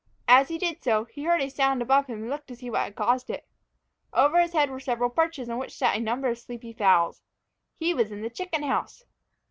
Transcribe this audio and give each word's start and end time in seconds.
As 0.27 0.47
he 0.47 0.57
did 0.57 0.81
so, 0.83 1.05
he 1.05 1.25
heard 1.25 1.41
a 1.41 1.49
sound 1.51 1.79
above 1.79 2.07
him 2.07 2.21
and 2.23 2.29
looked 2.31 2.45
up 2.45 2.47
to 2.47 2.55
see 2.55 2.71
what 2.71 2.81
had 2.81 2.95
caused 2.95 3.29
it. 3.29 3.45
Over 4.11 4.41
his 4.41 4.53
head 4.53 4.71
were 4.71 4.79
several 4.79 5.11
perches 5.11 5.47
on 5.47 5.59
which 5.59 5.77
sat 5.77 5.95
a 5.95 5.99
number 5.99 6.27
of 6.27 6.39
sleepy 6.39 6.73
fowls. 6.73 7.21
He 7.75 7.93
was 7.93 8.11
in 8.11 8.23
the 8.23 8.31
chicken 8.31 8.63
house! 8.63 9.03